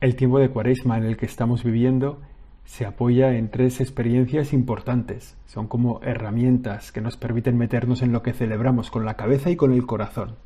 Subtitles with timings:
[0.00, 2.20] El tiempo de cuaresma en el que estamos viviendo
[2.64, 5.36] se apoya en tres experiencias importantes.
[5.46, 9.56] Son como herramientas que nos permiten meternos en lo que celebramos con la cabeza y
[9.56, 10.36] con el corazón.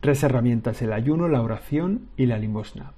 [0.00, 2.92] Tres herramientas, el ayuno, la oración y la limosna.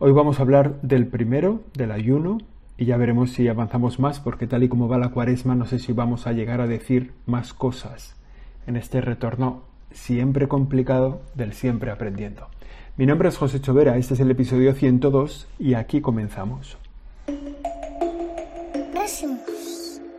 [0.00, 2.38] Hoy vamos a hablar del primero, del ayuno,
[2.76, 5.78] y ya veremos si avanzamos más, porque tal y como va la cuaresma, no sé
[5.78, 8.16] si vamos a llegar a decir más cosas
[8.66, 9.62] en este retorno
[9.92, 12.48] siempre complicado del siempre aprendiendo.
[12.94, 16.76] Mi nombre es José Chovera, este es el episodio 102 y aquí comenzamos.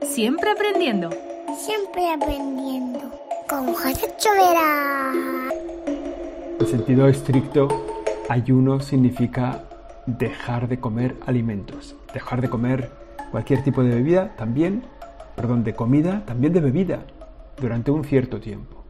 [0.02, 1.12] Siempre aprendiendo.
[1.56, 3.00] Siempre aprendiendo.
[3.48, 5.12] Con José Chovera.
[6.60, 7.68] En sentido estricto,
[8.28, 9.66] ayuno significa
[10.08, 12.90] dejar de comer alimentos, dejar de comer
[13.30, 14.82] cualquier tipo de bebida, también,
[15.36, 17.06] perdón, de comida, también de bebida,
[17.62, 18.83] durante un cierto tiempo.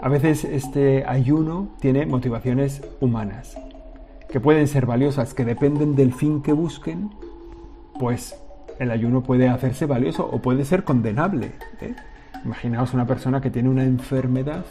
[0.00, 3.56] A veces este ayuno tiene motivaciones humanas,
[4.28, 7.10] que pueden ser valiosas, que dependen del fin que busquen,
[7.98, 8.38] pues
[8.78, 11.52] el ayuno puede hacerse valioso o puede ser condenable.
[11.80, 11.94] ¿eh?
[12.44, 14.66] Imaginaos una persona que tiene una enfermedad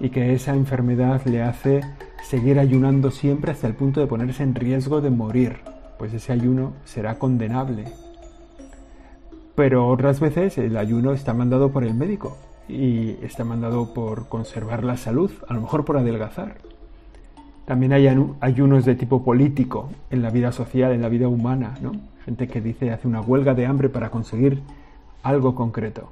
[0.00, 1.82] y que esa enfermedad le hace
[2.24, 5.58] seguir ayunando siempre hasta el punto de ponerse en riesgo de morir,
[5.96, 7.84] pues ese ayuno será condenable.
[9.54, 12.36] Pero otras veces el ayuno está mandado por el médico
[12.70, 16.58] y está mandado por conservar la salud, a lo mejor por adelgazar.
[17.66, 18.08] También hay
[18.40, 21.92] ayunos de tipo político en la vida social, en la vida humana, ¿no?
[22.24, 24.62] Gente que dice hace una huelga de hambre para conseguir
[25.22, 26.10] algo concreto.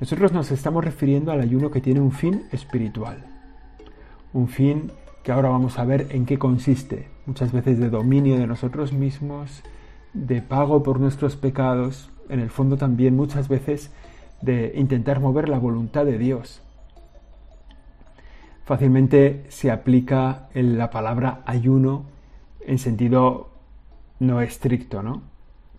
[0.00, 3.18] Nosotros nos estamos refiriendo al ayuno que tiene un fin espiritual.
[4.32, 4.90] Un fin
[5.22, 7.08] que ahora vamos a ver en qué consiste.
[7.26, 9.62] Muchas veces de dominio de nosotros mismos,
[10.12, 13.90] de pago por nuestros pecados, en el fondo también muchas veces
[14.42, 16.62] de intentar mover la voluntad de Dios.
[18.64, 22.04] Fácilmente se aplica en la palabra ayuno
[22.60, 23.50] en sentido
[24.20, 25.22] no estricto, ¿no?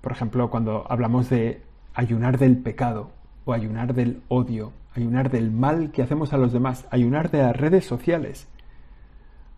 [0.01, 1.61] Por ejemplo, cuando hablamos de
[1.93, 3.11] ayunar del pecado
[3.45, 7.55] o ayunar del odio, ayunar del mal que hacemos a los demás, ayunar de las
[7.55, 8.47] redes sociales.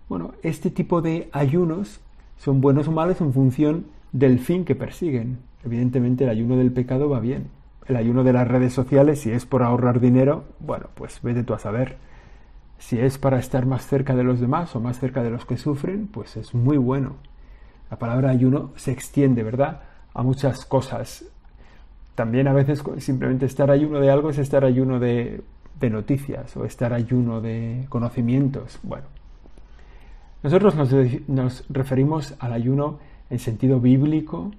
[0.08, 2.00] Bueno, este tipo de ayunos
[2.38, 5.40] son buenos o malos en función del fin que persiguen.
[5.64, 7.48] Evidentemente el ayuno del pecado va bien,
[7.88, 11.54] el ayuno de las redes sociales, si es por ahorrar dinero, bueno, pues vete tú
[11.54, 11.98] a saber.
[12.78, 15.58] Si es para estar más cerca de los demás o más cerca de los que
[15.58, 17.16] sufren, pues es muy bueno.
[17.90, 19.82] La palabra ayuno se extiende, ¿verdad?
[20.14, 21.26] A muchas cosas.
[22.16, 25.44] También a veces simplemente estar ayuno de algo es estar ayuno de,
[25.82, 28.80] noticias o estar ayuno de conocimientos.
[28.82, 29.06] Bueno,
[30.42, 30.92] nosotros nos,
[31.28, 32.98] nos referimos al ayuno
[33.30, 34.52] en sentido bíblico,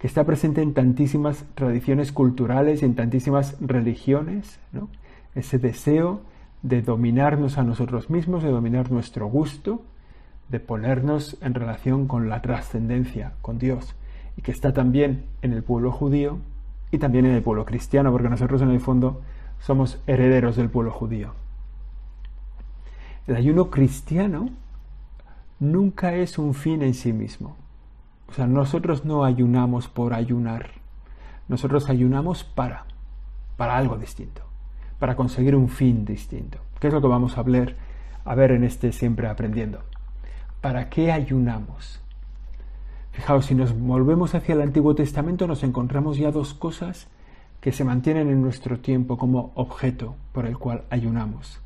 [0.00, 4.58] que está presente en tantísimas tradiciones culturales y en tantísimas religiones,
[5.34, 6.22] ese deseo
[6.62, 9.82] de dominarnos a nosotros mismos, de dominar nuestro gusto,
[10.48, 13.94] de ponernos en relación con la trascendencia, con Dios,
[14.38, 16.38] y que está también en el pueblo judío
[16.90, 19.20] y también en el pueblo cristiano, porque nosotros en el fondo
[19.58, 21.34] somos herederos del pueblo judío.
[23.26, 24.48] El ayuno cristiano
[25.58, 27.54] nunca es un fin en sí mismo.
[28.30, 30.70] O sea, nosotros no ayunamos por ayunar.
[31.48, 32.84] Nosotros ayunamos para,
[33.56, 34.42] para algo distinto,
[35.00, 36.58] para conseguir un fin distinto.
[36.78, 37.74] ¿Qué es lo que vamos a hablar,
[38.24, 39.80] a ver en este siempre aprendiendo?
[40.60, 42.00] ¿Para qué ayunamos?
[43.10, 47.08] Fijaos, si nos volvemos hacia el Antiguo Testamento nos encontramos ya dos cosas
[47.60, 51.60] que se mantienen en nuestro tiempo como objeto por el cual ayunamos.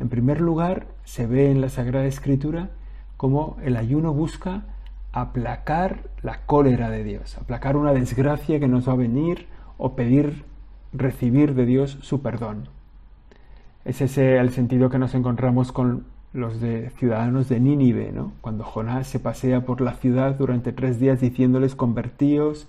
[0.00, 2.70] En primer lugar, se ve en la Sagrada Escritura
[3.18, 4.64] cómo el ayuno busca
[5.12, 9.46] aplacar la cólera de Dios, aplacar una desgracia que nos va a venir
[9.76, 10.44] o pedir
[10.92, 12.68] recibir de Dios su perdón.
[13.84, 18.32] Es ese el sentido que nos encontramos con los de ciudadanos de Nínive, ¿no?
[18.40, 22.68] cuando Jonás se pasea por la ciudad durante tres días diciéndoles convertíos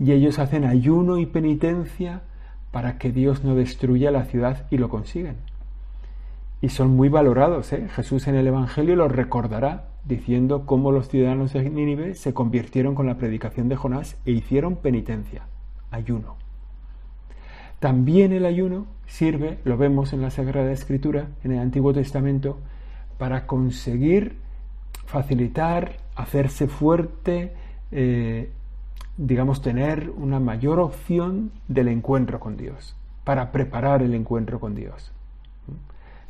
[0.00, 2.22] y ellos hacen ayuno y penitencia
[2.72, 5.36] para que Dios no destruya la ciudad y lo consigan.
[6.60, 7.72] Y son muy valorados.
[7.72, 7.88] ¿eh?
[7.94, 13.06] Jesús en el Evangelio los recordará diciendo cómo los ciudadanos de Nínive se convirtieron con
[13.06, 15.46] la predicación de Jonás e hicieron penitencia,
[15.90, 16.36] ayuno.
[17.80, 22.58] También el ayuno sirve, lo vemos en la Sagrada Escritura, en el Antiguo Testamento,
[23.18, 24.36] para conseguir
[25.06, 27.52] facilitar, hacerse fuerte,
[27.90, 28.50] eh,
[29.16, 35.12] digamos, tener una mayor opción del encuentro con Dios, para preparar el encuentro con Dios.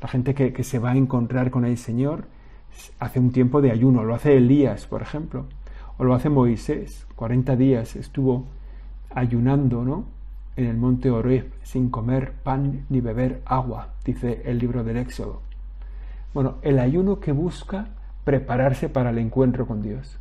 [0.01, 2.27] La gente que, que se va a encontrar con el Señor
[2.99, 5.47] hace un tiempo de ayuno, lo hace Elías, por ejemplo,
[5.99, 8.47] o lo hace Moisés, 40 días estuvo
[9.15, 10.05] ayunando, ¿no?
[10.57, 15.41] En el monte Oreb, sin comer pan ni beber agua, dice el libro del Éxodo.
[16.33, 17.89] Bueno, el ayuno que busca
[18.25, 20.19] prepararse para el encuentro con Dios.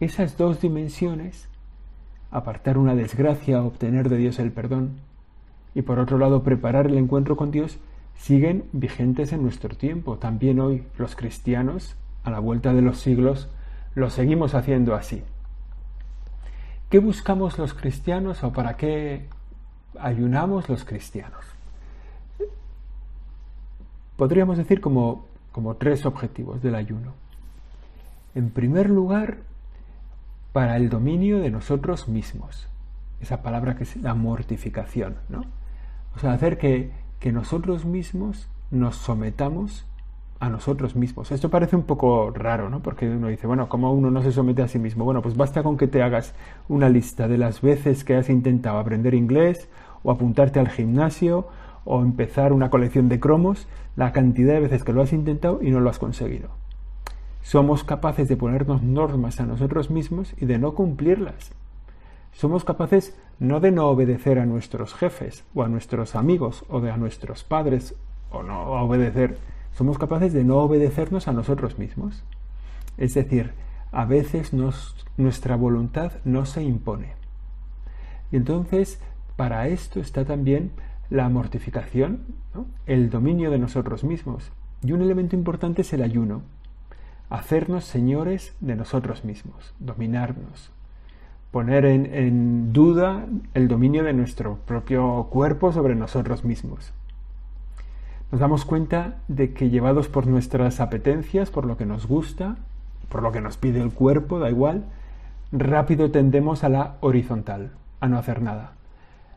[0.00, 1.48] Esas dos dimensiones,
[2.30, 4.96] apartar una desgracia, obtener de Dios el perdón,
[5.74, 7.78] y por otro lado preparar el encuentro con Dios,
[8.16, 10.18] siguen vigentes en nuestro tiempo.
[10.18, 13.48] También hoy los cristianos, a la vuelta de los siglos,
[13.94, 15.22] lo seguimos haciendo así.
[16.90, 19.26] ¿Qué buscamos los cristianos o para qué
[19.98, 21.44] ayunamos los cristianos?
[24.16, 27.12] Podríamos decir como, como tres objetivos del ayuno.
[28.34, 29.38] En primer lugar,
[30.54, 32.68] para el dominio de nosotros mismos.
[33.20, 35.44] Esa palabra que es la mortificación, ¿no?
[36.14, 36.92] O sea, hacer que,
[37.24, 39.86] que nosotros mismos nos sometamos
[40.40, 41.32] a nosotros mismos.
[41.32, 42.80] Esto parece un poco raro, ¿no?
[42.80, 45.06] Porque uno dice, bueno, ¿cómo uno no se somete a sí mismo?
[45.06, 46.34] Bueno, pues basta con que te hagas
[46.68, 49.70] una lista de las veces que has intentado aprender inglés
[50.02, 51.48] o apuntarte al gimnasio
[51.86, 55.70] o empezar una colección de cromos, la cantidad de veces que lo has intentado y
[55.70, 56.50] no lo has conseguido.
[57.40, 61.52] Somos capaces de ponernos normas a nosotros mismos y de no cumplirlas.
[62.32, 66.90] Somos capaces no de no obedecer a nuestros jefes o a nuestros amigos o de
[66.90, 67.94] a nuestros padres
[68.30, 69.38] o no obedecer
[69.74, 72.22] somos capaces de no obedecernos a nosotros mismos.
[72.96, 73.52] Es decir,
[73.90, 74.52] a veces
[75.16, 77.14] nuestra voluntad no se impone.
[78.30, 79.00] Y entonces,
[79.36, 80.70] para esto está también
[81.10, 82.24] la mortificación,
[82.86, 84.52] el dominio de nosotros mismos.
[84.82, 86.42] Y un elemento importante es el ayuno,
[87.30, 90.70] hacernos señores de nosotros mismos, dominarnos,
[91.54, 96.92] poner en, duda el dominio de nuestro propio cuerpo sobre nosotros mismos
[98.32, 102.56] nos damos cuenta de que llevados por nuestras apetencias, por lo que nos gusta,
[103.08, 104.86] por lo que nos pide el cuerpo, da igual,
[105.52, 107.70] rápido tendemos a la horizontal,
[108.00, 108.72] a no hacer nada.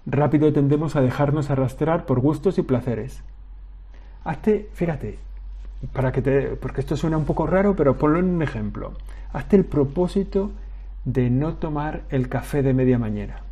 [0.07, 3.21] Rápido tendemos a dejarnos arrastrar por gustos y placeres.
[4.23, 5.19] Hazte, fíjate,
[5.93, 8.93] para que te, porque esto suena un poco raro, pero ponlo en un ejemplo.
[9.33, 10.49] Hazte el propósito
[11.07, 13.47] de no tomar el café de media mañana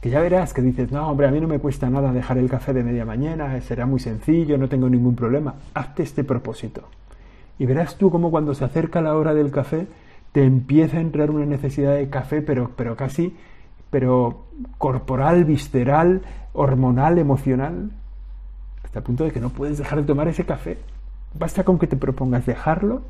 [0.00, 2.48] que ya verás que dices, no, hombre, a mí no me cuesta nada dejar el
[2.48, 5.54] café de media mañana, será muy sencillo, no tengo ningún problema.
[5.74, 6.82] Hazte este propósito.
[7.58, 9.86] Y verás tú cómo cuando se acerca la hora del café,
[10.32, 13.34] te empieza a entrar una necesidad de café, pero, pero casi,
[13.90, 14.44] pero
[14.76, 16.20] corporal, visceral,
[16.52, 17.90] hormonal, emocional,
[18.84, 20.78] hasta el punto de que no puedes dejar de tomar ese café.
[21.38, 23.02] Basta con que te propongas dejarlo,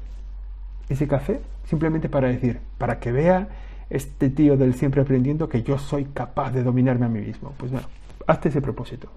[0.88, 3.48] ese café, simplemente para decir, para que vea
[3.90, 7.52] este tío del siempre aprendiendo que yo soy capaz de dominarme a mí mismo.
[7.56, 7.86] Pues bueno,
[8.26, 9.08] hazte ese propósito.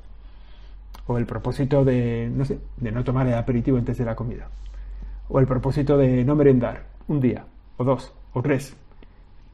[1.07, 4.47] O el propósito de, no sé, de no tomar el aperitivo antes de la comida.
[5.27, 7.45] O el propósito de no merendar un día,
[7.77, 8.75] o dos, o tres.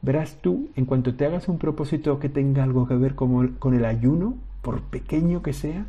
[0.02, 3.74] Verás tú, en cuanto te hagas un propósito que tenga algo que ver con con
[3.74, 5.86] el ayuno, por pequeño que sea,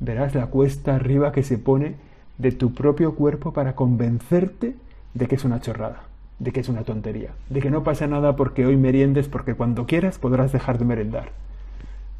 [0.00, 1.96] verás la cuesta arriba que se pone
[2.36, 4.74] de tu propio cuerpo para convencerte
[5.14, 6.02] de que es una chorrada
[6.38, 9.86] de que es una tontería, de que no pasa nada porque hoy meriendes porque cuando
[9.86, 11.32] quieras podrás dejar de merendar.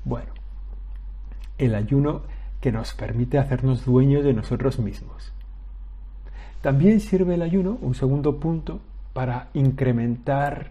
[0.05, 0.33] Bueno,
[1.59, 2.23] el ayuno
[2.61, 5.33] que nos permite hacernos dueños de nosotros mismos.
[6.61, 8.81] También sirve el ayuno, un segundo punto,
[9.13, 10.69] para incrementar,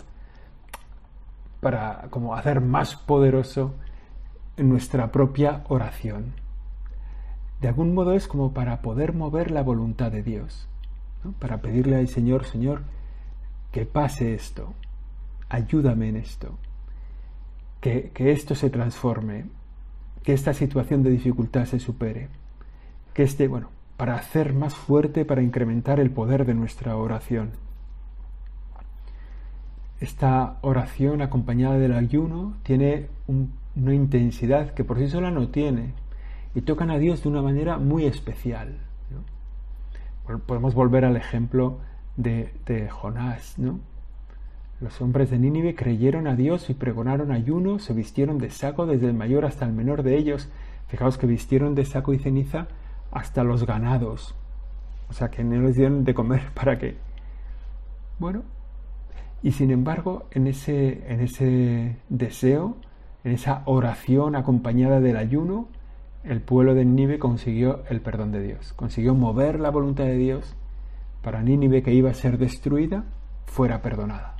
[1.61, 3.73] para como hacer más poderoso
[4.57, 6.33] nuestra propia oración.
[7.61, 10.67] De algún modo es como para poder mover la voluntad de Dios,
[11.39, 12.83] para pedirle al Señor, Señor,
[13.71, 14.73] que pase esto,
[15.49, 16.57] ayúdame en esto,
[17.81, 19.45] que, esto se transforme,
[20.23, 22.29] que esta situación de dificultad se supere,
[23.13, 27.51] que este, bueno, para hacer más fuerte, para incrementar el poder de nuestra oración.
[29.99, 35.93] Esta oración acompañada del ayuno tiene una intensidad que por sí sola no tiene
[36.53, 38.86] y tocan a Dios de una manera muy especial.
[40.45, 41.79] Podemos volver al ejemplo
[42.17, 43.79] de, Jonás, ¿no?
[44.81, 49.07] Los hombres de Nínive creyeron a Dios y pregonaron ayuno, se vistieron de saco desde
[49.07, 50.49] el mayor hasta el menor de ellos.
[50.87, 52.67] Fijaos que vistieron de saco y ceniza
[53.11, 54.35] hasta los ganados.
[55.09, 56.97] O sea, que no les dieron de comer para qué.
[58.19, 58.43] Bueno,
[59.41, 62.75] y sin embargo, en ese, en ese deseo,
[63.23, 65.67] en esa oración acompañada del ayuno,
[66.23, 70.55] el pueblo de Nínive consiguió el perdón de Dios, consiguió mover la voluntad de Dios
[71.21, 73.05] para Nínive que iba a ser destruida
[73.45, 74.35] fuera perdonada.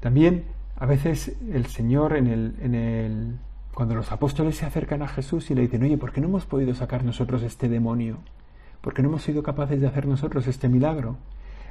[0.00, 0.44] También
[0.76, 3.36] a veces el Señor en el, en el
[3.74, 6.46] cuando los apóstoles se acercan a Jesús y le dicen, oye, ¿por qué no hemos
[6.46, 8.18] podido sacar nosotros este demonio?
[8.80, 11.16] ¿Por qué no hemos sido capaces de hacer nosotros este milagro?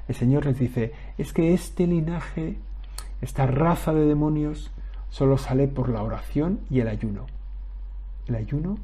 [0.08, 2.58] El Señor les dice, es que este linaje,
[3.22, 4.72] esta raza de demonios,
[5.10, 7.26] solo sale por la oración y el ayuno.
[8.30, 8.78] El ayuno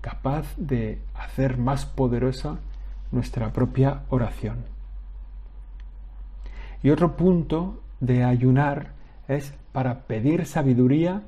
[0.00, 2.58] capaz de hacer más poderosa
[3.12, 4.64] nuestra propia oración.
[6.82, 8.92] Y otro punto de ayunar
[9.26, 11.22] es para pedir sabiduría,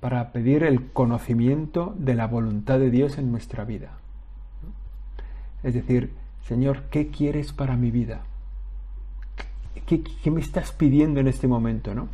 [0.00, 3.98] para pedir el conocimiento de la voluntad de Dios en nuestra vida.
[5.62, 8.22] Es decir, Señor, ¿qué quieres para mi vida?
[9.86, 11.94] ¿Qué, me estás pidiendo en este momento?
[11.94, 12.08] ¿no?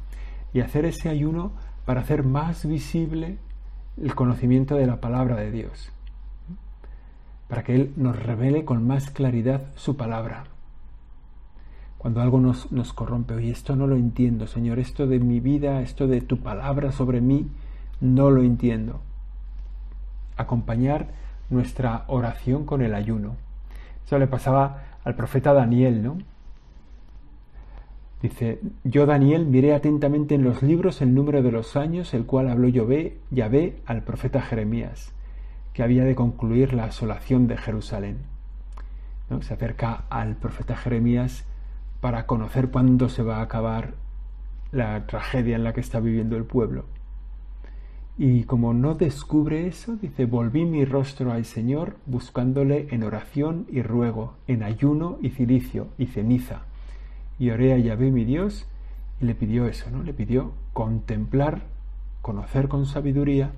[0.53, 1.53] Y hacer ese ayuno
[1.85, 3.39] para hacer más visible
[4.01, 5.91] el conocimiento de la palabra de Dios,
[7.49, 10.45] para que Él nos revele con más claridad su palabra.
[11.99, 15.81] Cuando algo nos, nos corrompe, oye, esto no lo entiendo, Señor, esto de mi vida,
[15.81, 17.49] esto de tu palabra sobre mí,
[18.01, 19.01] no lo entiendo.
[20.37, 21.09] Acompañar
[21.49, 23.37] nuestra oración con el ayuno.
[24.05, 26.19] Eso le pasaba al profeta Daniel, ¿no?
[28.25, 32.49] Dice, yo Daniel miré atentamente en los libros el número de los años el cual
[32.49, 35.13] habló Yahvé, Yahvé al profeta Jeremías,
[35.75, 38.17] que había de concluir la asolación de Jerusalén.
[39.29, 39.43] ¿No?
[39.43, 41.45] Se acerca al profeta Jeremías
[42.01, 43.93] para conocer cuándo se va a acabar
[44.73, 46.87] la tragedia en la que está viviendo el pueblo.
[48.17, 53.83] Y como no descubre eso, dice, volví mi rostro al Señor buscándole en oración y
[53.83, 56.63] ruego, en ayuno y cilicio y ceniza.
[57.39, 58.67] Y oré a Yahvé mi Dios
[59.21, 60.03] y le pidió eso, ¿no?
[60.03, 61.63] Le pidió contemplar,
[62.23, 63.53] conocer con sabiduría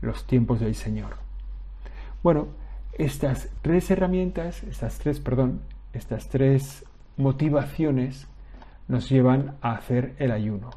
[0.00, 1.16] los tiempos del Señor.
[2.22, 2.48] Bueno,
[2.92, 5.62] estas tres herramientas, estas tres, perdón,
[5.92, 6.84] estas tres
[7.16, 8.28] motivaciones
[8.88, 10.70] nos llevan a hacer el ayuno.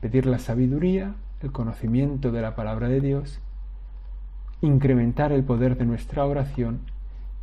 [0.00, 3.40] Pedir la sabiduría, el conocimiento de la palabra de Dios,
[4.60, 6.80] incrementar el poder de nuestra oración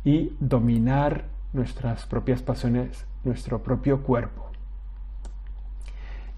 [0.04, 4.46] y dominar nuestras propias pasiones, nuestro propio cuerpo.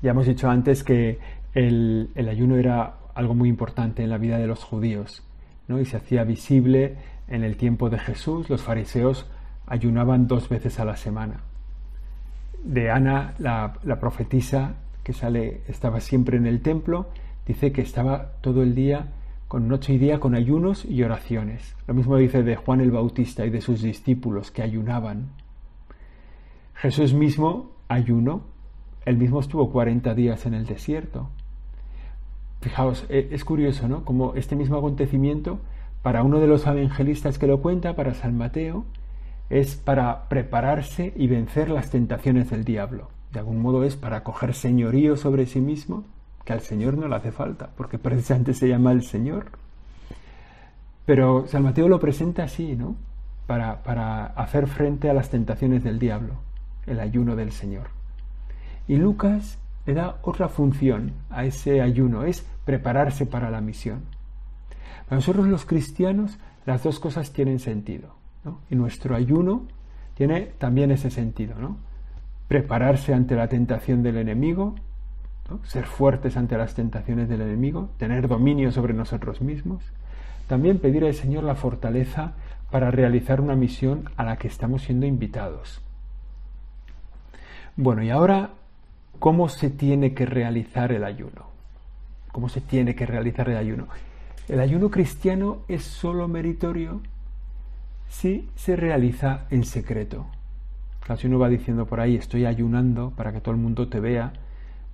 [0.03, 1.19] Ya hemos dicho antes que
[1.55, 5.23] el, ayuno era algo muy importante en la vida de los judíos
[5.69, 5.81] ¿no?
[5.81, 6.97] y se hacía visible
[7.29, 8.49] en el tiempo de Jesús.
[8.51, 9.27] Los fariseos
[9.67, 11.41] ayunaban dos veces a la semana.
[12.65, 17.09] De Ana, la, la profetisa que sale, estaba siempre en el templo
[17.47, 19.09] dice que estaba todo el día
[19.49, 21.75] con noche y día con ayunos y oraciones.
[21.87, 25.31] Lo mismo dice de Juan el Bautista y de sus discípulos que ayunaban.
[26.79, 28.43] Jesús mismo ayunó,
[29.05, 31.29] él mismo estuvo 40 días en el desierto.
[32.61, 34.05] Fijaos, e, es curioso, ¿no?
[34.05, 35.59] Como este mismo acontecimiento,
[36.03, 38.85] para uno de los evangelistas que lo cuenta, para San Mateo,
[39.51, 43.09] es para prepararse y vencer las tentaciones del diablo.
[43.33, 46.05] De algún modo es para coger señorío sobre sí mismo
[46.45, 49.47] que al Señor no le hace falta, porque precisamente se llama el Señor.
[51.05, 52.95] Pero San Mateo lo presenta así, ¿no?
[53.49, 56.35] Para, para hacer frente a las tentaciones del diablo,
[56.89, 57.89] el ayuno del Señor.
[58.87, 64.03] Y Lucas le da otra función a ese ayuno, es prepararse para la misión.
[65.05, 68.15] Para nosotros los cristianos las dos cosas tienen sentido.
[68.71, 69.67] Y nuestro ayuno
[70.15, 71.77] tiene también ese sentido, ¿no?
[72.49, 74.75] Prepararse ante la tentación del enemigo
[75.65, 79.83] ser fuertes ante las tentaciones del enemigo, tener dominio sobre nosotros mismos.
[80.47, 82.35] También pedir al Señor la fortaleza
[82.71, 85.81] para realizar una misión a la que estamos siendo invitados.
[87.81, 88.51] Bueno, y ahora,
[89.21, 91.47] ¿cómo se tiene que realizar el ayuno?
[92.33, 93.87] ¿Cómo se tiene que realizar el ayuno?
[94.49, 97.01] El ayuno cristiano es solo meritorio
[98.09, 100.27] si se realiza en secreto.
[101.07, 104.33] Casi uno va diciendo por ahí, estoy ayunando para que todo el mundo te vea,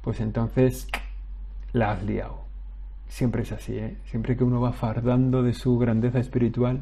[0.02, 0.86] pues entonces
[1.72, 2.40] la has liado.
[3.08, 3.96] Siempre es así, ¿eh?
[4.04, 6.80] Siempre que uno va fardando de su grandeza espiritual,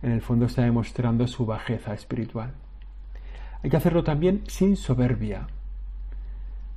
[0.00, 2.54] en el fondo está demostrando su bajeza espiritual.
[3.62, 5.46] Hay que hacerlo también sin soberbia,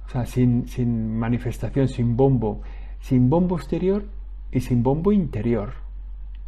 [0.05, 2.61] o sea, sin, sin manifestación, sin bombo,
[2.99, 4.05] sin bombo exterior
[4.51, 5.73] y sin bombo interior.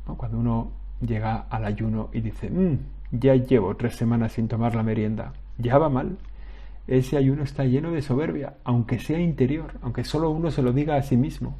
[0.06, 2.78] Cuando uno llega al ayuno y dice, mm,
[3.12, 6.18] ya llevo tres semanas sin tomar la merienda, ya va mal,
[6.88, 10.96] ese ayuno está lleno de soberbia, aunque sea interior, aunque solo uno se lo diga
[10.96, 11.56] a sí mismo.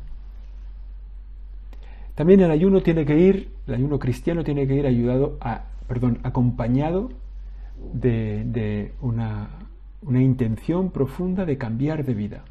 [2.16, 6.20] También el ayuno tiene que ir, el ayuno cristiano tiene que ir ayudado a, perdón,
[6.24, 7.10] acompañado
[7.94, 9.50] de, una,
[10.02, 12.44] una, intención profunda de cambiar de vida,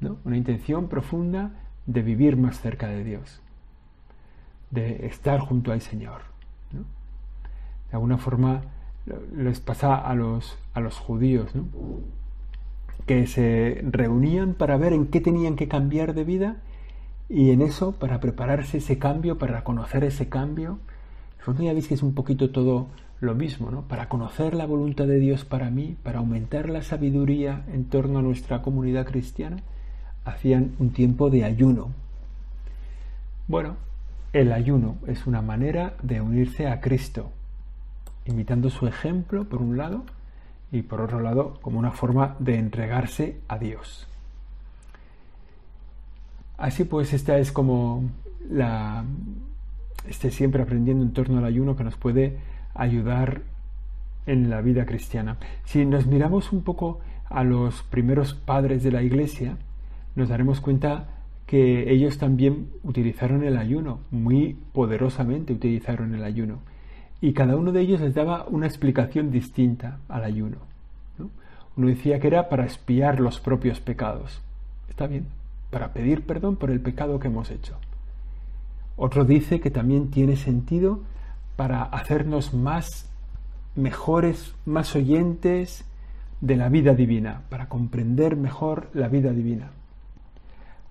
[0.00, 0.18] ¿no?
[0.24, 1.52] una intención profunda
[1.86, 3.40] de vivir más cerca de Dios,
[4.70, 6.22] de estar junto al Señor.
[6.72, 8.62] De alguna forma,
[9.36, 11.52] les pasa a los, a los judíos,
[13.06, 16.56] que se reunían para ver en qué tenían que cambiar de vida
[17.28, 20.78] y en eso, para prepararse ese cambio, para conocer ese cambio,
[21.46, 22.88] ya veis que es un poquito todo
[23.20, 23.82] lo mismo, ¿no?
[23.82, 28.22] Para conocer la voluntad de Dios para mí, para aumentar la sabiduría en torno a
[28.22, 29.58] nuestra comunidad cristiana,
[30.24, 31.90] hacían un tiempo de ayuno.
[33.46, 33.76] Bueno,
[34.32, 37.30] el ayuno es una manera de unirse a Cristo,
[38.24, 40.04] imitando su ejemplo, por un lado,
[40.72, 44.08] y por otro lado, como una forma de entregarse a Dios.
[46.56, 48.02] Así pues, esta es como
[48.48, 49.04] la,
[50.08, 52.38] este siempre aprendiendo en torno al ayuno que nos puede
[52.74, 53.42] ayudar
[54.26, 55.36] en la vida cristiana.
[55.64, 59.56] Si nos miramos un poco a los primeros padres de la iglesia,
[60.14, 61.08] nos daremos cuenta
[61.46, 66.60] que ellos también utilizaron el ayuno, muy poderosamente utilizaron el ayuno.
[67.20, 70.58] Y cada uno de ellos les daba una explicación distinta al ayuno.
[71.76, 74.40] Uno decía que era para espiar los propios pecados.
[74.88, 75.26] Está bien,
[75.70, 77.76] para pedir perdón por el pecado que hemos hecho.
[78.96, 81.00] Otro dice que también tiene sentido
[81.56, 83.10] para hacernos más
[83.74, 85.84] mejores, más oyentes
[86.40, 89.70] de la vida divina, para comprender mejor la vida divina,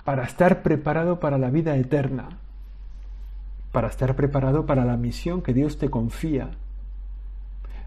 [0.04, 2.38] para estar preparado para la vida eterna,
[3.72, 6.52] para estar preparado para la misión que Dios te confía.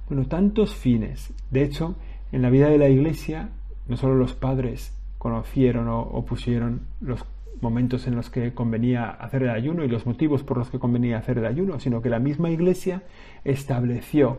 [0.08, 1.32] Bueno, tantos fines.
[1.50, 1.96] De hecho,
[2.32, 3.50] en la vida de la Iglesia,
[3.88, 7.24] no solo los padres conocieron o, pusieron los
[7.60, 11.18] momentos en los que convenía hacer el ayuno y los motivos por los que convenía
[11.18, 13.02] hacer el ayuno, sino que la misma Iglesia
[13.44, 14.38] estableció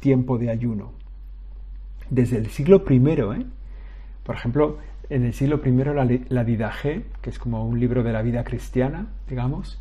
[0.00, 0.92] tiempo de ayuno.
[2.10, 3.46] Desde el siglo I, ¿eh?
[4.24, 4.78] por ejemplo,
[5.10, 8.44] en el siglo I la, la Didaje, que es como un libro de la vida
[8.44, 9.80] cristiana, digamos,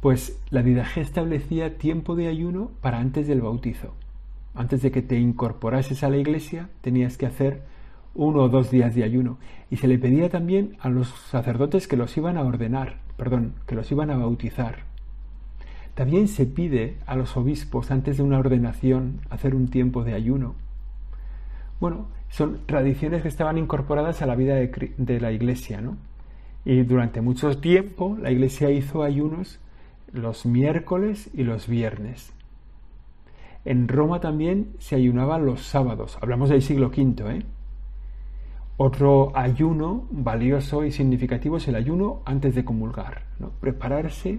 [0.00, 3.94] pues la Didaje establecía tiempo de ayuno para antes del bautizo.
[4.54, 7.62] Antes de que te incorporases a la iglesia, tenías que hacer
[8.18, 9.38] uno o dos días de ayuno.
[9.70, 13.76] Y se le pedía también a los sacerdotes que los iban a ordenar, perdón, que
[13.76, 14.80] los iban a bautizar.
[15.94, 20.54] También se pide a los obispos antes de una ordenación hacer un tiempo de ayuno.
[21.80, 25.96] Bueno, son tradiciones que estaban incorporadas a la vida de, la iglesia, ¿no?
[26.64, 29.60] Y durante mucho tiempo la iglesia hizo ayunos
[30.12, 32.32] los miércoles y los viernes.
[33.64, 36.18] En Roma también se ayunaba los sábados.
[36.20, 37.42] Hablamos del siglo V, ¿eh?
[38.80, 43.24] Otro ayuno valioso y significativo es el ayuno antes de comulgar.
[43.40, 43.50] ¿no?
[43.60, 44.38] Prepararse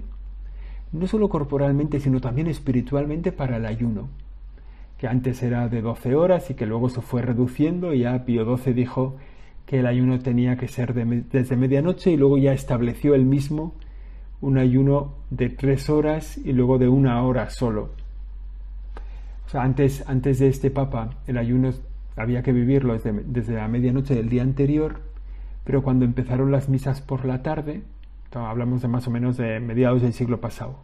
[0.94, 4.08] no solo corporalmente, sino también espiritualmente para el ayuno,
[4.98, 8.58] que antes era de 12 horas y que luego se fue reduciendo y ya Pío
[8.58, 9.18] XII dijo
[9.66, 13.76] que el ayuno tenía que ser desde medianoche y luego ya estableció el mismo
[14.40, 17.90] un ayuno de tres horas y luego de una hora solo.
[19.46, 21.74] O sea, antes, antes de este Papa el ayuno
[22.16, 25.02] había que vivirlo desde, desde la medianoche del día anterior,
[25.64, 27.84] pero cuando empezaron las misas por la tarde,
[28.38, 30.78] hablamos de más o menos de mediados del siglo pasado,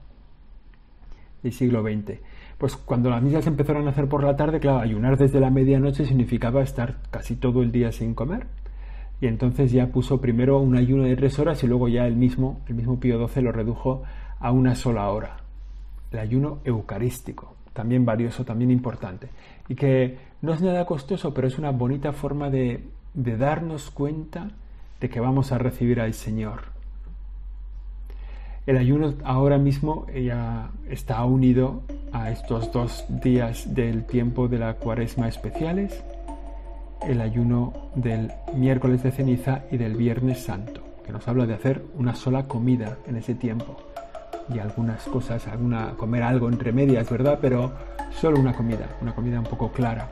[1.44, 2.20] del siglo XX.
[2.58, 6.06] Pues cuando las misas empezaron a hacer por la tarde, claro, ayunar desde la medianoche
[6.06, 8.48] significaba estar casi todo el día sin comer.
[9.22, 12.62] Y entonces ya puso primero un ayuno de tres horas y luego ya el mismo,
[12.68, 14.04] el mismo Pío XII lo redujo
[14.40, 15.38] a una sola hora.
[16.12, 19.28] El ayuno eucarístico, también valioso, también importante.
[19.68, 24.50] Y que no es nada costoso, pero es una bonita forma de, de darnos cuenta
[25.02, 26.74] de que vamos a recibir al Señor.
[28.66, 31.84] El ayuno ahora mismo ya está unido
[32.14, 36.02] a estos dos días del tiempo de la cuaresma especiales,
[37.04, 41.84] el ayuno del miércoles de ceniza y del viernes santo, que nos habla de hacer
[41.98, 43.78] una sola comida en ese tiempo
[44.54, 47.40] y algunas cosas, alguna, comer algo entre medias, ¿verdad?
[47.42, 47.72] Pero
[48.20, 50.12] solo una comida, una comida un poco clara.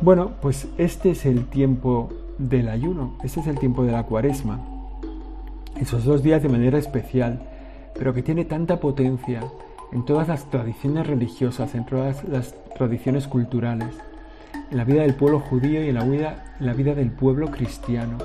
[0.00, 4.60] Bueno, pues este es el tiempo del ayuno, este es el tiempo de la cuaresma.
[5.80, 7.40] Esos dos días de manera especial
[7.94, 9.40] pero que tiene tanta potencia
[9.92, 13.94] en todas las tradiciones religiosas, en todas las tradiciones culturales,
[14.70, 17.50] en la vida del pueblo judío y en la vida, en la vida del pueblo
[17.50, 18.18] cristiano,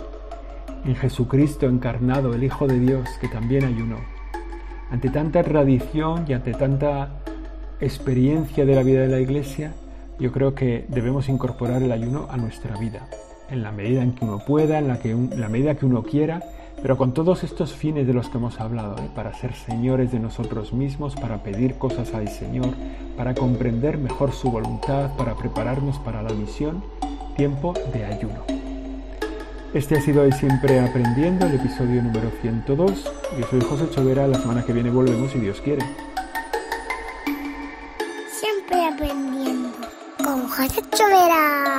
[0.86, 3.98] en Jesucristo encarnado, el Hijo de Dios, que también ayunó.
[4.92, 7.10] Ante tanta tradición y ante tanta
[7.80, 9.74] experiencia de la vida de la Iglesia,
[10.20, 13.08] yo creo que debemos incorporar el ayuno a nuestra vida,
[13.52, 16.02] en la medida en que uno pueda, en la, que en la medida que uno
[16.02, 16.42] quiera,
[16.82, 20.74] pero con todos estos fines de los que hemos hablado, para ser señores de nosotros
[20.74, 22.70] mismos, para pedir cosas al Señor,
[23.16, 26.84] para comprender mejor su voluntad, para prepararnos para la misión,
[27.38, 28.44] tiempo de ayuno.
[29.74, 33.19] Este ha sido hoy siempre aprendiendo, el episodio número 102.
[33.38, 35.86] Yo soy José Chovera, la semana que viene volvemos si Dios quiere.
[38.40, 39.70] Siempre aprendiendo
[40.24, 41.79] con José Chovera.